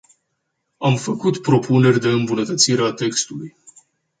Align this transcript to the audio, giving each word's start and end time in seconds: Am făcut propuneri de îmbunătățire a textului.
Am 0.77 0.95
făcut 0.95 1.41
propuneri 1.41 1.99
de 1.99 2.07
îmbunătățire 2.07 2.81
a 2.83 2.91
textului. 2.91 3.55